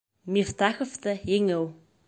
[0.37, 1.65] Мифтаховты еңеү